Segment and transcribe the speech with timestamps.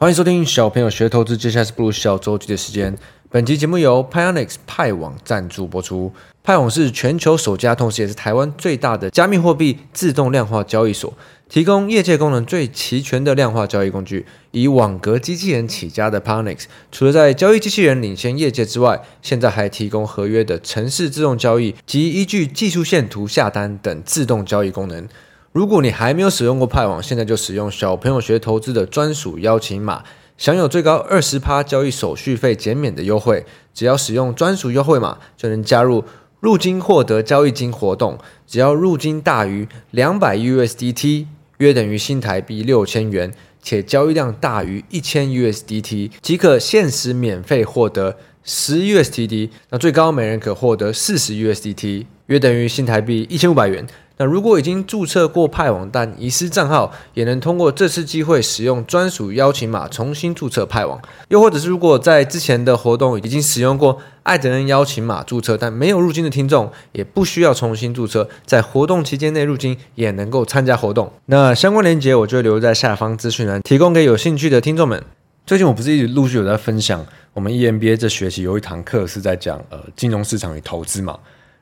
[0.00, 2.96] 欢迎收听小朋友学投资，接下来是步入小周期的时间。
[3.28, 6.10] 本期节目由 Pionex 派网赞助播出。
[6.42, 11.12] 派网是全球首家，同时也是台湾最大的加密货币自动量化交易所，
[11.50, 14.24] 提供业界功能最齐全的量化交易工具。
[14.52, 25.06] 以网格机器人起家的 Pionex，除了在交易机器人领先业界之外，现在还提供合约的城市自动交易及依据技术线图下单等自动交易功能。
[25.52, 30.04] 如果你还没有使用过派网，现在就使用小朋友学投资的专属邀请码，
[30.38, 33.44] 享有最高二十趴交易手续费减免的优惠。
[33.74, 36.04] 只要使用专属优惠码，就能加入
[36.38, 38.16] 入金获得交易金活动。
[38.46, 41.26] 只要入金大于两百 USDT，
[41.58, 49.50] 约等于新台币六千元，且交易量大于一千 USDT，即可限时免费获得十 USDT。
[49.70, 53.84] 那最高每人可获得四十 USDT，约等于新台币一千五百元。
[54.20, 61.00] 那如果已经注册过派网但遗失账号，也能通过这次机会使用专属邀请码重新注册派网。
[61.28, 71.10] 又或者是如果在之前的活动已经使用过艾德恩邀请码注册但没有入金的听众，也不需要重新注册，在活动期间内入金也能够参加活动。
[71.24, 75.02] 那相关链接我就留在下方资讯栏，提供给有兴趣的听众们。
[75.46, 81.18] 最近我不是一直陆续有在分享，我们 EMBA 这学期有一堂课是在讲呃金融市场与投资嘛。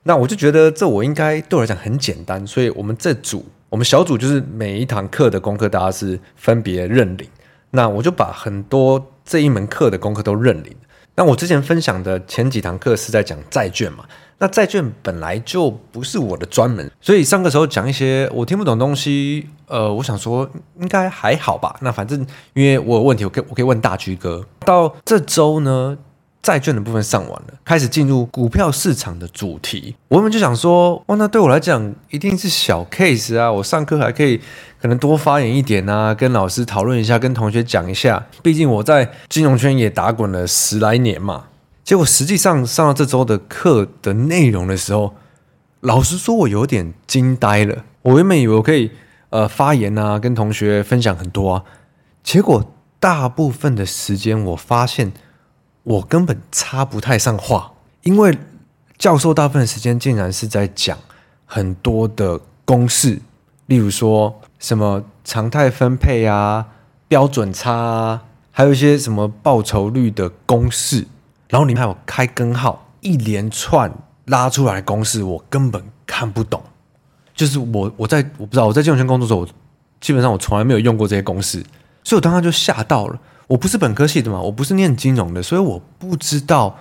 [0.09, 7.29] 那我就觉得这我应该对我来讲很简单，所以我们这组我们小组就是每一堂课的功课大家是分别认领。
[7.73, 10.75] 那我就把很多这一门课的功课都认领。
[11.15, 14.07] 那我之前分享的前几堂课是在讲债券嘛，
[14.39, 20.49] 那债券本来就不是我的专门，所以上课时候讲一些我听不懂东西，呃，我想说
[20.81, 21.77] 应该还好吧。
[21.83, 24.43] 那反正因为我有问题，我可以我可以问大居哥。
[24.61, 25.99] 到这周呢，
[26.41, 29.97] 债券的部分上完了，开始进入股票市场的主题。
[30.09, 33.51] 我们就想说，哇，那对我来讲一定是小 case 啊！
[33.51, 34.41] 我上课还可以
[34.81, 38.25] 可能多发言一点啊，跟老师讨论一下，跟同学讲一下。
[38.43, 41.45] 毕竟我在金融圈也打滚了十来年嘛。
[41.85, 45.15] 结果实际上上到这周的课的内容的时候，
[45.81, 47.85] 老实说，我有点惊呆了。
[48.03, 48.91] 我原本以为我可以
[49.31, 51.65] 呃发言啊，跟同学分享很多啊，
[52.23, 55.13] 结果大部分的时间我发现。
[55.89, 57.73] 我根本插不太上话，
[58.03, 58.37] 因为
[58.99, 60.99] 教授大部分时间竟然是在讲
[61.47, 63.23] 很多的公式，
[63.65, 66.67] 例如说什么常态分配啊、
[67.09, 68.23] 标准差啊，
[68.53, 71.07] 还有一些什么报酬率的公式，
[71.49, 73.91] 然后里面还有开根号，一连串
[74.27, 76.63] 拉出来公式，我根本看不懂。
[77.35, 79.49] 就是我我在我不知道我在金融圈工作时候，我
[80.03, 81.65] 基本上我从来没有用过这些公式，
[82.05, 83.19] 所以我当时就吓到了。
[83.49, 86.79] 我不是本科系的嘛，我不是念金融的，所以我不知道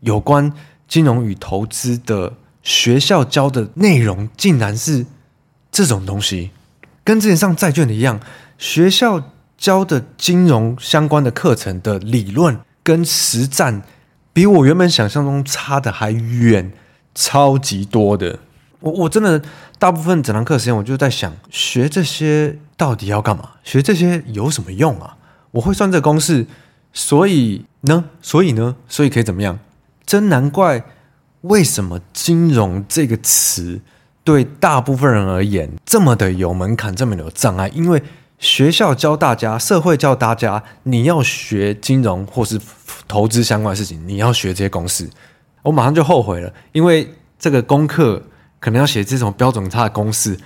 [0.00, 0.52] 有关
[0.86, 2.32] 金融与投资的
[2.62, 5.04] 学校教的内容竟然是
[5.72, 6.50] 这种东西，
[7.02, 8.20] 跟之前上债券的一样，
[8.58, 13.82] 学校教的金融相关的课程的理论跟实战，
[14.32, 16.70] 比我原本想象中差的还远，
[17.14, 18.38] 超级多的。
[18.80, 19.42] 我我真的
[19.78, 23.50] 大部分整堂课时间，我就在想，学这些到底要干嘛？
[23.62, 25.16] 学这些有什么用啊？
[25.52, 26.46] 我会算这个公式，
[26.92, 29.58] 所以呢，所以呢，所以可以怎么样？
[30.06, 30.84] 真难怪
[31.42, 33.80] 为什么金融这个词
[34.24, 37.68] 对大部分人而言这么的有门槛，这么有障碍。
[37.68, 38.02] 因为
[38.38, 42.60] 学校教大家，社会教大家，你要学金融或是
[43.06, 45.08] 投资相关的事情，你要学这些公式。
[45.62, 48.22] 我马上就后悔了，因为这个功课
[48.58, 50.38] 可能要写这种标准差的公式，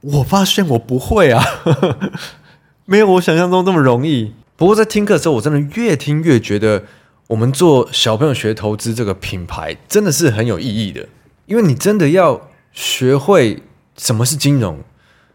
[0.00, 1.44] 我发现我不会啊，
[2.86, 4.32] 没有我想象中这么容易。
[4.60, 6.84] 不过在听课的时候，我真的越听越觉得，
[7.28, 11.08] 我们做小朋友学投资这个品牌真的是很有意义的。
[11.46, 13.62] 因为你真的要学会
[13.96, 14.78] 什么是金融，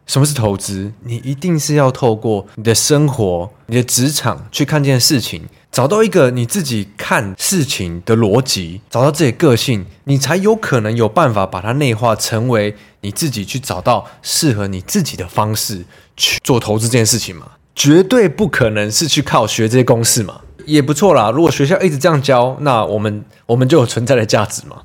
[0.06, 15.84] 什么是投资，你一定是要透过你的生活、你的职场去看这件事情，找到一个你自己看事情的逻辑，找到自己个性，你才有可能有办法把它内化成为你自己去找到适合你自己的方式
[16.16, 17.54] 去做投资这件事情嘛。
[17.76, 21.30] 绝对不可能是去靠学这些公式嘛，也不错啦。
[21.30, 24.78] 如果学校一直这样教，那我们我们就有存在的价值嘛。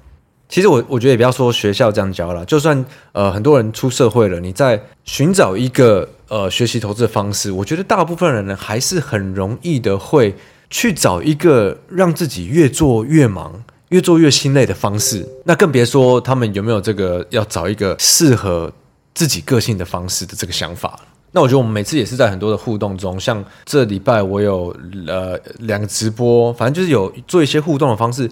[0.49, 10.35] 其实我我觉得也不要说学校这样教了，就算呃很多人出社会了，你在寻找一个呃学习投资的方式，我觉得大部分人呢还是很容易的会
[10.69, 15.25] 去找一个让自己越做越忙、越做越心累的方式。
[15.45, 18.73] 那更别说他们有没有这个要找一个适合
[19.15, 21.01] 自己个性的方式的这个想法了。
[21.33, 28.31] 那我觉得我们每次也是在很多的互动中，像这礼拜我有呃两个直播，反正就是有做一些互动的方式，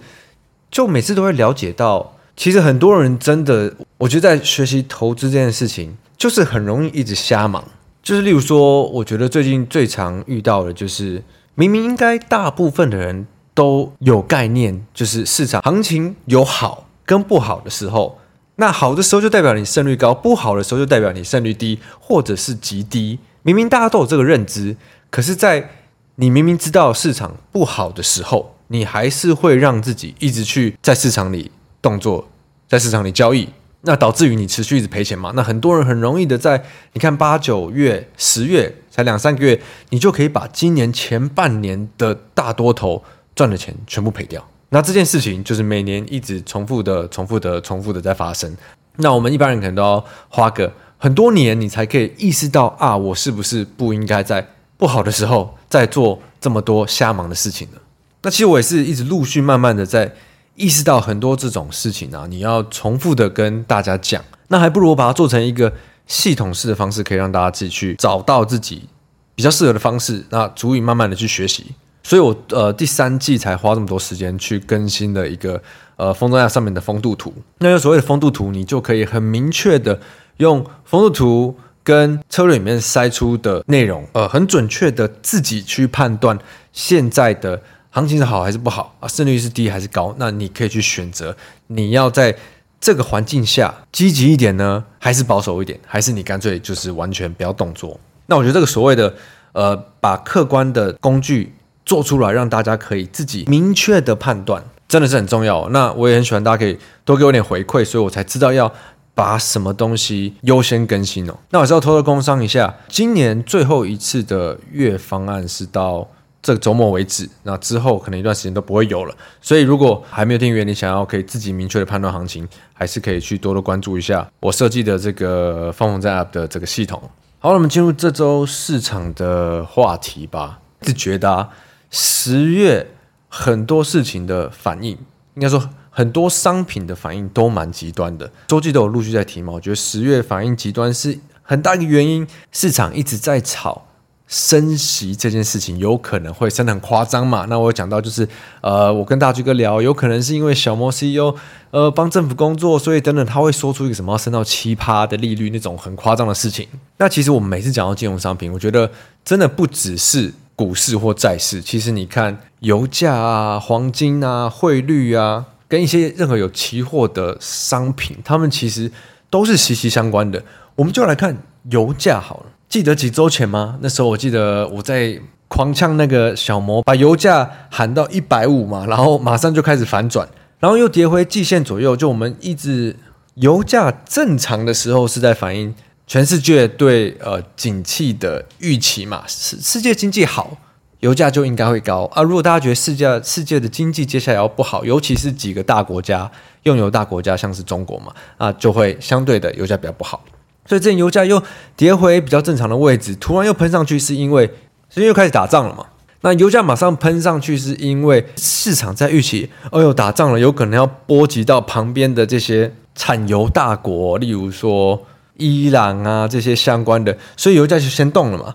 [0.69, 7.63] 就每次都会了解到，其实很多人真的，我觉得在学习投资这件事情，就是很容易一直瞎忙。
[8.03, 11.23] 就是例如说，我觉得最近最常遇到的就是
[11.55, 18.18] 明明应该大部分的人都有概念，就是市场行情有好跟不好的时候，
[18.59, 23.17] 那好的时候就代表你胜率高，不好的时候就代表你胜率低，或者是极低。
[23.41, 24.75] 明明大家都有这个认知，
[25.09, 25.69] 可是，在
[26.15, 31.49] 你明明知道市场不好的时候，你还是会让自己一直去在市场里
[31.81, 32.27] 动作，
[32.67, 33.47] 在市场里交易，
[33.83, 35.31] 那导致于你持续一直赔钱嘛？
[35.33, 39.61] 那很多人很容易的在你看八九月、十月才两三个月，
[39.91, 44.45] 你就可以把今年前半年的大多头赚的钱全部赔掉。
[44.69, 48.55] 那这件事情就是每年一直重复的、重复的、重复的在发生。
[48.97, 54.45] 那我们一般人可能都要花个很多年，你才可以意识到啊，我是不是不应该在
[54.77, 57.77] 不好的时候再做这么多瞎忙的事情呢？
[58.21, 60.13] 那其实我也是一直陆续慢慢的在
[60.55, 65.73] 意识到很多这种事情啊，你要重复的跟大家讲，那还不如我把它做成一个
[66.05, 68.89] 系统式的方式，可以让大家自己去找到自己
[69.35, 71.67] 比较适合的方式，那足以慢慢的去学习。
[72.09, 75.61] 所以我呃第三季才花这么多时间去更新的一个
[75.95, 77.31] 呃风中线上面的风度图。
[77.59, 79.99] 那有所谓的风度图，你就可以很明确的
[80.37, 86.35] 用风度图跟策略里面筛出的内容，呃，很准确的自己去判断
[86.73, 87.61] 现在的。
[87.91, 89.07] 行情是好还是不好啊？
[89.07, 90.15] 胜率是低还是高？
[90.17, 91.35] 那你可以去选择，
[91.67, 92.35] 你要在
[92.81, 95.79] 这个环境下积极一点呢，还是保守一点？
[95.85, 97.99] 还是你干脆就是完全不要动作？
[98.25, 99.13] 那我觉得这个所谓的
[99.53, 101.53] 呃，把客观的工具
[101.89, 105.67] 做出来，让大家可以自己明确的判断，真的是很重要。
[105.69, 108.71] 那我也很喜欢大家可以多给我点回馈，所以我才知道要
[109.15, 111.35] 把什么东西优先更新哦。
[111.49, 116.07] 那我是要偷偷工商一下，今年最后一次的月方案是到。
[116.41, 119.13] 这个周末为止，那之后可能一段时间都不会有了。
[119.41, 127.01] 所以如果还没有订阅，你想要可以自己明确的判断行情，还是可以去多多关注一下我设计的这个放风站 App 的这个系统。
[127.39, 130.59] 好，我们进入这周市场的话题吧。
[130.83, 131.49] 是觉得啊，
[131.89, 132.91] 十月
[133.27, 134.91] 很多事情的反应，
[135.35, 138.31] 应该说很多商品的反应都蛮极端的。
[138.47, 143.85] 周记都有陆续在提嘛，我觉得十月反应极端是很大一个原因，市场一直在炒。
[144.31, 147.47] 升息这件事情有可能会升得很夸张嘛？
[147.49, 148.29] 那我有讲到就是，
[148.61, 151.35] 呃，我跟大巨哥聊，有可能是因为小摩 CEO
[151.71, 156.67] 呃帮政府工作，所以等等他会说出一个什么要升到七趴的利率那种很夸张的事情。
[156.97, 158.91] 那其实我们每次讲到金融商品，我觉得
[159.25, 168.91] 真的不只是股市或债市，其实你看油价啊、黄金啊、汇率啊，跟一些任何有期货的商品，他们其实
[169.29, 170.43] 都是息息相关的。
[170.75, 171.37] 我们就来看
[171.69, 172.47] 油价好了。
[172.67, 173.77] 记得几周前吗？
[173.79, 175.17] 那时候我记得我在
[175.47, 180.27] 狂呛那个小摩，把油价喊到一百五嘛，然后马上就开始反转，
[180.59, 181.95] 然后又跌回季线左右。
[181.95, 182.97] 就我们一直
[183.35, 185.73] 油价正常的时候是在反映
[186.09, 190.57] 全世界对呃景气的预期嘛，世世界经济好，
[191.01, 192.23] 油价就应该会高啊。
[192.23, 196.31] 如果大家觉得世界世界的经济接下来要不好，尤其是几个大国家
[196.63, 200.25] 用油大国家，像是中国嘛，啊，就会相对的油价比较不好。
[200.65, 201.39] 所以，这油价又
[201.75, 204.47] 跌回比较正常的位置，突然又喷上去，是因为
[204.89, 205.85] 是因为又开始打仗了嘛？
[206.21, 215.05] 那油价马上喷上去，是因为市场在预期，哦哟，打仗了，有可能要波及到旁边的这些产油大国，例如说
[215.39, 218.53] 伊朗啊这些相关的，所以油价就先动了嘛。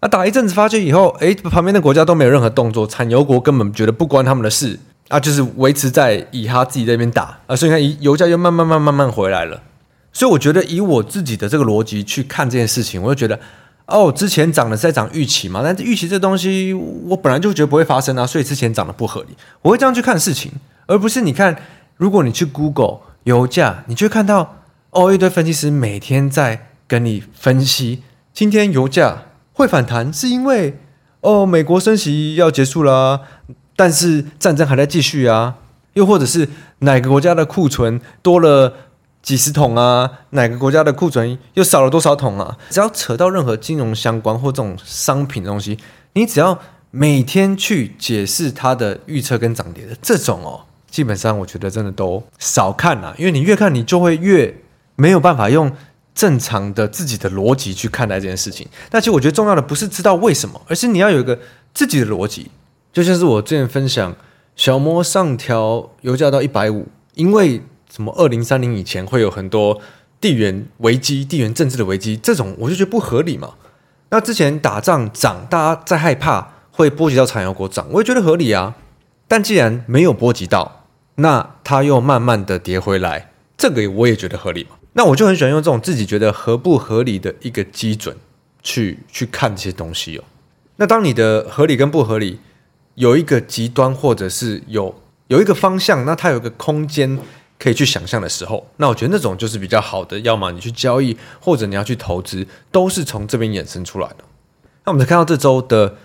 [0.00, 4.78] 那打一阵子发觉以后，诶，旁边的国家都没有任何动作，产油国根本觉得不关他们的事
[5.08, 9.62] 啊，就是维持在以他自己那边打啊，所以你看，油价又慢慢慢慢慢慢回来了。
[10.12, 13.40] 所以我觉得，以我自己的这个逻辑去看这件事情，我就觉得，
[13.86, 19.28] 哦，之前涨的是在涨预期嘛，但是预期这东西，我本来就觉得不会发生啊，所以之前涨的不合理，
[19.62, 20.52] 我会这样去看事情，
[20.86, 21.56] 而不是你看，
[21.96, 24.58] 如果你去 Google 油价，你就会看到，
[24.94, 30.78] 哦，一堆分析师每天在跟你分析，今天油价会反弹，是因为，
[31.20, 33.22] 哦，美国升息要结束了，
[33.74, 35.56] 但是战争还在继续啊，
[35.94, 36.48] 又或者是
[36.78, 38.72] 哪个国家的库存多了。
[39.24, 40.18] 几十桶啊？
[40.30, 42.58] 哪个国家的库存又少了多少桶啊？
[42.68, 45.78] 只要扯到任何金融相关或这种商品的东西，
[46.12, 46.60] 你只要
[46.90, 50.60] 每天去解释它的预测跟涨跌的这种哦，
[50.90, 54.54] 基本上我觉得真的都少看啊，因为你越看你就会越
[54.96, 55.70] 没有办法用
[56.14, 58.66] 正常的自己的逻辑去看待这件事情。
[58.90, 61.38] 但其实我觉得重要的不是知道为什么，而是你要有一个
[61.72, 62.50] 自己的逻辑。
[62.92, 64.14] 就像是我之前分享
[64.56, 67.62] 小摩上调油价到一百五，因为。
[67.94, 68.12] 什么？
[68.16, 69.80] 二零三零以前会有很多
[70.20, 73.54] 地缘危机、地缘政治的危机，这种我就觉得不合理嘛。
[74.10, 78.74] 那之前打仗涨，大家在害怕会波及到产油国涨，我也觉得合理啊。
[79.28, 80.86] 但既然没有波及到，
[81.16, 84.70] 那它又慢慢的跌回来，这个我也觉得合理嘛。
[84.94, 88.16] 那我就很喜欢用这种自己觉得合不合理的一个基准
[88.62, 90.24] 去去看这些东西哦。
[90.76, 92.40] 那当你的合理跟不合理
[92.94, 94.94] 有一个极端，或者是有
[95.26, 97.18] 有一个方向，那它有一个空间
[97.58, 100.18] 可以去想象的时候，那我觉得那种就是比较好的。
[100.20, 104.16] 要么你去交易，或者你要去投资，都是从这边衍生出来的。
[104.84, 105.96] 那我们再看到这周的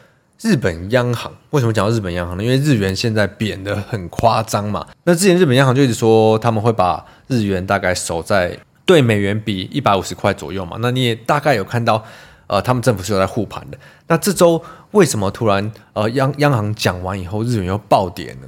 [0.42, 2.44] 日本央行，为什么讲到日本央行呢？
[2.44, 4.88] 因为日元现在贬得很夸张嘛。
[5.04, 8.58] 那之前日本央行就一直说他们会把日元大概守在
[8.90, 10.78] 对美元比一百五十块左右嘛。
[10.80, 12.04] 那你也大概有看到。
[12.52, 13.78] 呃，他们政府是有在护盘的。
[14.08, 18.48] 那这周为什么突然呃央央行讲完以后，日元又暴跌呢？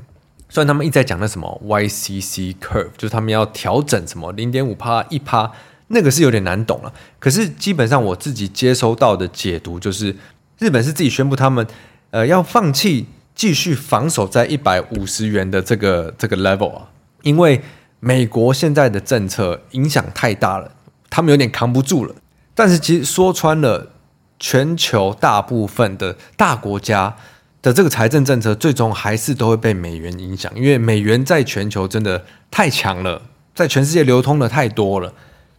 [0.50, 5.52] 虽然他们一直在讲那什么 YCC curve，就是他们要调整什么零点五趴一趴，
[5.90, 6.92] 那个是有点难懂了。
[7.20, 10.16] 可是基本上我自己接收到的解读就是，
[10.58, 11.68] 日本是自己宣布他们
[12.10, 13.06] 呃要放弃
[13.36, 16.90] 继续防守在一百五十元的这个这个 level 啊，
[17.22, 17.62] 因为
[18.02, 20.72] 美国现在的政策影响太大了，
[21.10, 22.14] 他们有点扛不住了。
[22.56, 23.92] 但是其实说穿了，
[24.40, 27.16] 全球大部分的大国家
[27.62, 33.22] 的这个财政政策，最终还是都会被美元影响，因为美元在全球真的太强了，
[33.54, 35.14] 在全世界流通的太多了。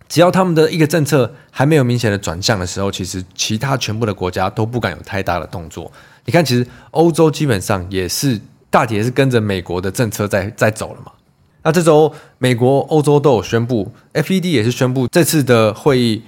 [0.09, 5.91] 只要他们的一个政策还没有明显的转向的时候，其实其他全部的国家都不敢有太大的动作。
[6.25, 11.13] 你看，其实欧洲基本上也是大体也是跟着美国的政策在在走了嘛。
[11.63, 16.23] 那这周美国、欧洲都有宣布，FED 也是宣布这次的会议。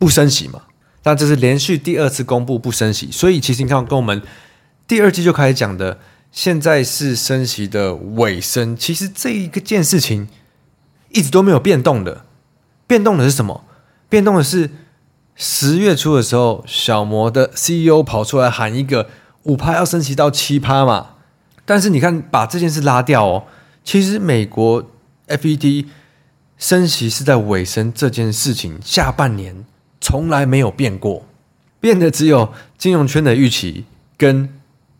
[0.00, 0.62] 不升息嘛？
[1.02, 4.22] 那这是连续第二次公布不升息，所以其实你看，跟我们
[4.88, 5.98] 第二季就开始讲的，
[6.32, 8.74] 现在是升息的尾声。
[8.74, 10.26] 其实这一个件事情
[11.10, 12.24] 一直都没有变动的，
[12.86, 13.62] 变动的是什么？
[14.08, 14.70] 变动的是
[15.36, 19.10] 十月初的时候，小摩的 CEO 跑出来喊一个
[19.42, 21.08] 五趴要升息到七趴嘛。
[21.66, 23.44] 但是你看，把这件事拉掉哦，
[23.90, 24.88] 其实美国
[25.26, 25.86] FED
[26.56, 29.64] 升息是在尾声这件事情下半年。
[30.00, 31.26] 从来没有变过，
[31.80, 34.48] 变的只有金融圈的预期跟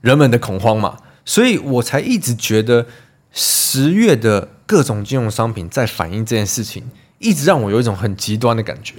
[0.01, 2.89] 人们的恐慌嘛，所以我才一直觉得
[3.31, 6.83] 十月的各种金融商品在反映这件事情，
[7.21, 8.97] 一直让我有一种很极端的感觉。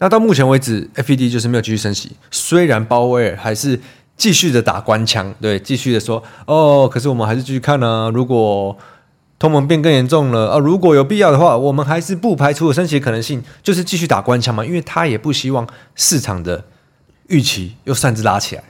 [0.00, 3.78] 那到目前为止，FED 就是没有继续升息，虽然鲍威尔还是
[4.16, 8.76] 继续的打官腔，对，继续的说哦，可是我们还是继续看呢、如果。
[9.36, 10.58] 通膨变更严重了啊！
[10.58, 16.64] 如果有必要的话，我们还是不排除升息可能性，就是继续打官腔嘛，因为他也不希望市场的
[17.26, 18.64] 预期又擅自拉起来。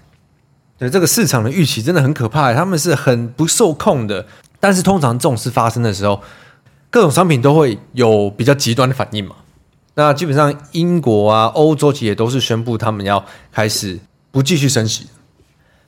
[0.77, 4.27] 对，这个市场的预期真的很可怕，他们是很不受控的。
[4.59, 6.21] 但是通常这种事发生的时候，
[6.91, 9.37] 各种商品都会有比较极端的反应嘛。
[9.95, 14.01] 那基本上英国啊、欧洲企业都是宣布他们要开始
[14.33, 15.07] 不继续升息，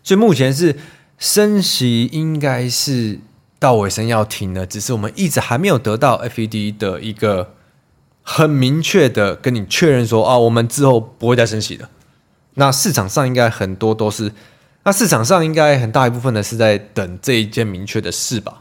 [0.07, 0.77] 所以目前是
[1.19, 3.19] 升息应该是。
[3.59, 7.55] 到尾声要停了，只是我们一直还没有得到 FED 的一个
[8.23, 11.89] 很明确的跟你确认说啊，我们之后不会再升息的。
[12.55, 14.31] 那市场上应该很多都是，
[14.85, 18.61] 那市场上应该很大一部分的是在等这一件明确的事吧。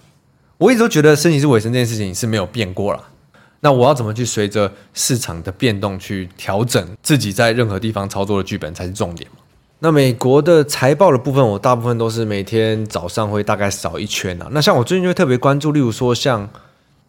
[0.58, 3.04] 我一直都觉得升息是尾声这件事情是没有变过了。
[3.60, 9.40] 那我要怎么去随着市场的变动去调整自己在任何地方操作的剧本才是重点嘛。
[9.79, 14.48] 那美国的财报的部分，我大部分都是每天早上会大概扫一圈啊。
[14.51, 16.50] 那像我最近就特别关注，例如说像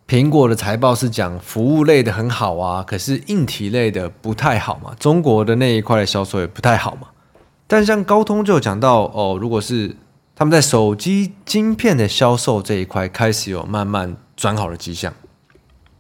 [0.09, 4.93] 苹果的财报是讲服务类的很好啊，可是硬体类的不太好嘛。
[4.99, 7.07] 中国的那一块的销售也不太好嘛。
[7.69, 9.97] 但像高通就有讲到哦，如果是
[10.35, 15.15] 他们在手机晶片的销售这一块开始有慢慢转好的迹象。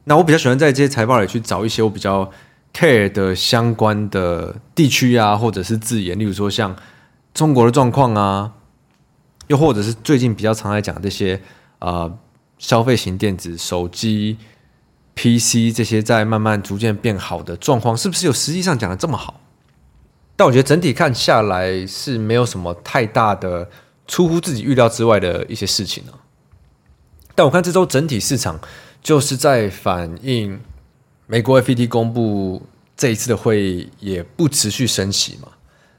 [0.04, 2.28] 那我比较喜欢在这些财报里去找一些我比较。
[2.76, 6.76] Care 的相关的地区啊，或者是字眼，例如说像
[7.32, 8.52] 中国的状况啊，
[9.46, 11.40] 又或者是最近比较常来讲这些
[11.78, 12.18] 啊、呃、
[12.58, 14.36] 消费型电子、手机、
[15.14, 19.40] PC 这些在慢慢逐渐变好的状况，是不是有实际上讲的这么好？
[20.36, 23.70] 但我觉得整体看下来是没有什么太大的
[24.06, 26.20] 出乎自己预料之外的一些事情啊。
[27.34, 28.60] 但我看这周整体市场
[29.02, 30.60] 就是在反映。
[31.28, 32.62] 美国 FED 公布
[32.96, 35.48] 这一次的会议也不持续升息嘛？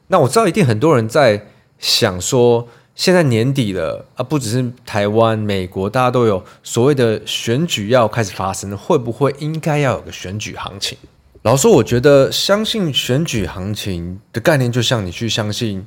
[0.08, 2.66] 那我知道一定很多人在想说，
[2.96, 10.98] 现在年底了啊，不只是台湾、美国，大家都有所谓的选举要开始发生，会不会应该要有个选举行情？
[11.42, 15.86] 老实说，我觉得相信选举行情的概念，就像你去相信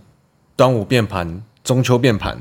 [0.54, 2.38] 端午变盘、中秋变盘，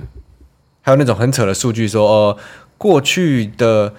[0.81, 2.37] 还有那种很扯的数据说，呃，
[2.77, 3.93] 过去的。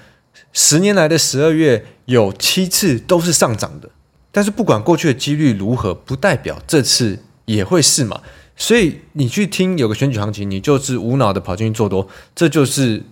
[0.52, 3.88] 十年来的十二月有七次都是上涨的，
[4.32, 8.20] 但是不管过去的几率如何，不代表这次也会是嘛。
[8.56, 13.02] 所以你去听有个选举行情，你就是无脑的跑进去做多，这就是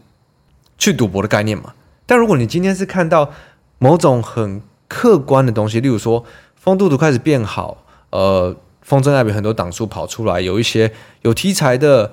[0.76, 1.72] 去赌博的概念嘛。
[2.04, 3.32] 但如果你今天是看到
[3.78, 6.24] 某种很客观的东西，例如说，
[6.56, 10.92] 风度都开始变好，呃，风筝 App 很多档数跑出来，有一些
[11.22, 12.12] 有题材的、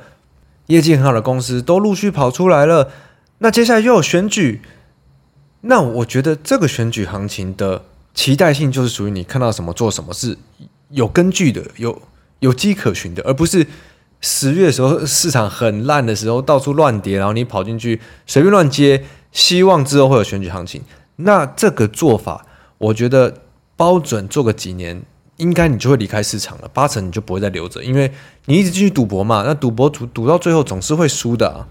[0.67, 2.91] 业绩很好的公司都陆续跑出来了。
[3.39, 4.62] 那接下来又有选举，
[5.67, 10.38] 那我觉得这个选举行情的期待性就是属于你看到什么做什么是
[10.89, 12.01] 有根据的、有
[12.39, 13.65] 有迹可循的，而不是
[14.22, 20.84] 十月的时候市场很烂的时候到处乱跌，然后你跑进去随便乱接，希望之后会有选举行情。
[21.15, 22.45] 那这个做法，
[22.77, 23.41] 我觉得
[23.75, 25.01] 包准做个几年，
[25.38, 28.12] 应该你就会离开市场了，八成你就不会再留着，因为
[28.45, 31.67] 你一直继续赌博嘛，那赌博赌赌到最后总是会输的。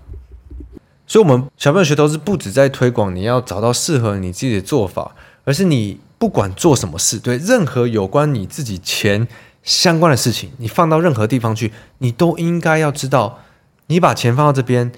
[1.06, 9.28] 所以，我们小朋友学投资不止在推广你要找到适合你自己的做法，而是你不管做什么事，对任何有关你自己钱
[9.62, 13.40] 相关的事情，你放到任何地方去，你都应该要知道，
[13.88, 14.90] 你把钱放到这边，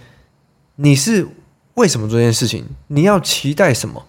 [0.77, 1.27] 你是
[1.75, 2.67] 为什么做这件事情？
[2.87, 4.07] 你要期待什么？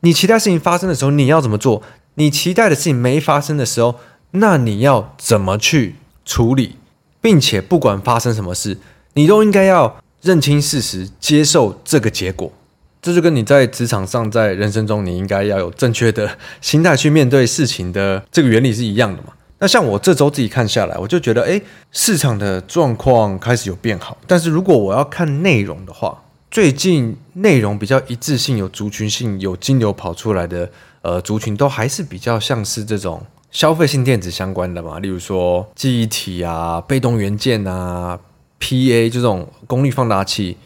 [0.00, 1.82] 你期待事情发生的时候，你要怎么做？
[2.14, 3.96] 你期待的事情没发生的时候，
[4.30, 6.76] 那你要怎么去处理？
[7.20, 8.78] 并且不管发生什么事，
[9.14, 9.96] 你都应该要。
[10.22, 12.52] 认清事实，接受这个结果，
[13.00, 19.30] 这就跟你在职场上，在人生中，你应该要有正确的心态去面对事情的这个原理是一样的嘛？
[19.58, 21.62] 那像我这周自己看下来，我就觉得，诶，
[21.92, 24.16] 市场的状况开始有变好。
[24.26, 30.70] 但是如果我要看内容的话，最近内容比较一致性、有族群性、有金流跑出来的，
[31.02, 38.18] 呃，族群都还是比较像是这种消费性电子相关的嘛，例如说记忆体啊、被动元件啊。
[38.60, 40.56] PA 就这种功率放大器，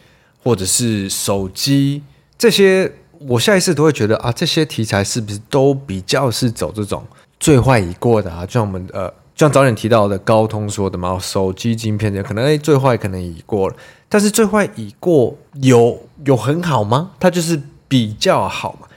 [0.42, 2.02] 或者是手机
[2.36, 7.02] 这些，我下意识都会觉得啊，这些题材是不是都比较是走这种
[7.38, 8.44] 最坏已过的啊？
[8.44, 13.76] 就像我们呃，就像早点提到的高通说的嘛，手机晶片的可能诶最坏可能已过了，
[14.08, 17.12] 但是最坏已过有有很好吗？
[17.20, 18.88] 它就是比较好嘛。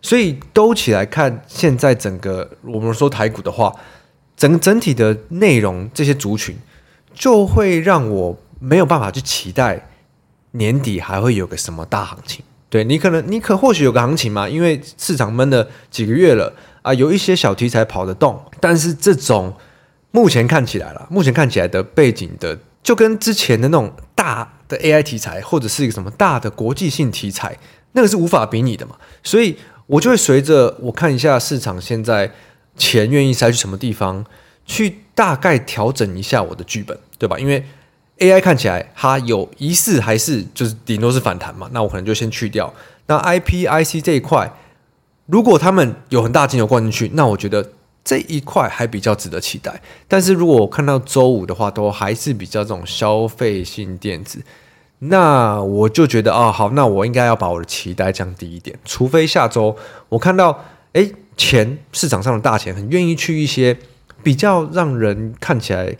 [0.00, 3.74] 所以兜起来看，现在整个我们说台股的话，
[4.36, 6.56] 整整体的内容这些族群。
[7.18, 9.88] 就会让我没有办法去期待
[10.52, 12.44] 年底还会有个什么大行情。
[12.70, 16.52] 对，你可能你可或许有个行情嘛，因为市场闷了几个月了
[16.82, 19.52] 啊，有一些小题材跑得动，但是这种
[20.12, 27.58] 目前看起来了，目前看起来的背景的，就跟之前的那种大的 AI 题材或者是一个什么大的国际性题材，
[27.92, 32.30] 那个是无法比拟的嘛，所以我就会随着我看一下市场现在
[32.76, 34.24] 钱愿意塞去什么地方。
[34.68, 37.36] 去大概调整一下我的剧本，对吧？
[37.38, 37.64] 因为
[38.18, 42.72] AI 看起来它有疑似还是就是顶多是反弹嘛，那我可能就先去掉。
[43.06, 44.52] 那 IPIC 这一块，
[45.26, 47.72] 如果他们有很大金额灌进去，那我觉得
[48.04, 49.80] 这一块还比较值得期待。
[50.06, 54.42] 但是如果我看到周五的话，都还是比较这种消费性电子，
[54.98, 59.74] 那我就觉得啊，好，那我应该要把我的期待降低一点，除非下周
[60.10, 63.78] 我看到诶，钱市场上的大钱很愿意去一些。
[64.22, 65.96] 比较让人看起来，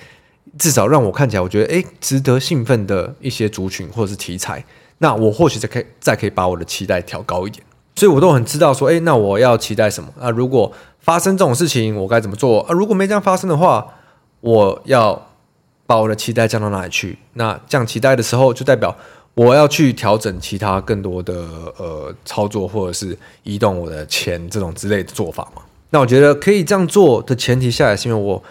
[0.58, 4.64] 至少让我看起来，我觉得诶，值得兴奋的一些族群或者是题材，
[4.98, 7.64] 那我或许再可以再可以把我的期待调高一点。
[7.96, 10.08] 所以我都很知道说，诶，那我要期待什么？
[10.20, 12.60] 啊，如果发生这种事情，我该怎么做？
[12.62, 13.86] 啊，如果没这样发生的话，
[14.40, 15.30] 我要
[15.86, 17.18] 把我的期待降到哪里去？
[17.32, 18.96] 那降期待的时候，就代表
[19.34, 21.34] 我要去调整其他更多的
[21.76, 25.62] 呃操作，或者是移动我的钱这种之类的做法嘛。
[25.90, 28.42] 那我觉得可以这样做的前提下也，是因为我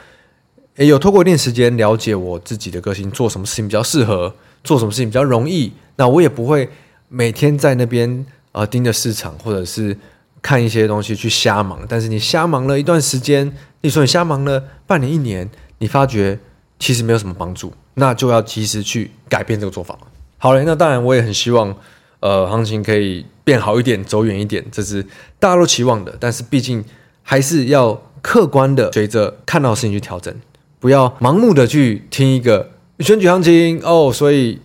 [0.78, 5.72] 也有透过一定时间了解我自己的个性，做什么事情比较适合，做什么事情比较容易。
[5.98, 6.68] 那我也不会
[7.10, 9.96] 每天在那边呃盯着市场，或者是
[10.42, 11.80] 看一些东西去瞎忙。
[11.88, 15.48] 但是你瞎忙了一段时间，你说你瞎忙了半年一年，
[15.78, 16.40] 你发觉
[16.80, 19.96] 其实没有什么帮助，那就要及时去改变这个做法。
[20.40, 21.76] 好嘞，那当然我也很希望
[22.20, 25.04] 呃行情可以变好一点，走远一点，这是
[25.40, 26.16] 大家都期望的。
[26.20, 26.84] 但是毕竟。
[27.30, 30.34] 还是要客观的随着看到事情去调整，
[30.80, 34.62] 不要盲目的去听一个选举行情哦，所以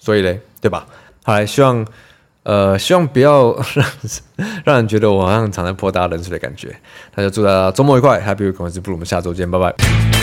[0.00, 0.84] 所以嘞，对吧？
[1.22, 1.86] 好来，希望
[2.42, 3.86] 呃希望不要让
[4.66, 6.74] 让人觉得我好像常在泼大家冷水的感觉。
[7.14, 10.15] 那就祝大家周末愉快，Happy Weekend，不如我们下周见，拜拜。